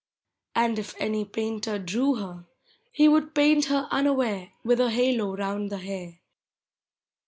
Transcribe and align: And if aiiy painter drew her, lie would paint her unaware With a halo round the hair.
And 0.55 0.79
if 0.79 0.95
aiiy 0.97 1.31
painter 1.31 1.77
drew 1.77 2.15
her, 2.15 2.47
lie 2.97 3.07
would 3.07 3.35
paint 3.35 3.65
her 3.65 3.87
unaware 3.91 4.51
With 4.63 4.79
a 4.79 4.89
halo 4.89 5.35
round 5.37 5.69
the 5.69 5.77
hair. 5.77 6.17